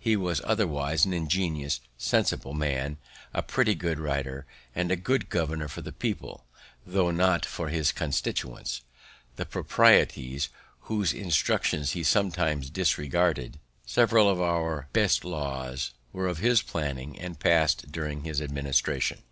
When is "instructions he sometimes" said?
11.12-12.70